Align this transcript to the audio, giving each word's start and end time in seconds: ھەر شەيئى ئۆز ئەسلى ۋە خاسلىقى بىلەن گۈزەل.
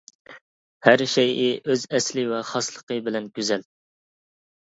ھەر 0.85 1.01
شەيئى 1.15 1.49
ئۆز 1.73 1.83
ئەسلى 1.97 2.23
ۋە 2.31 2.41
خاسلىقى 2.53 2.97
بىلەن 3.09 3.27
گۈزەل. 3.37 3.67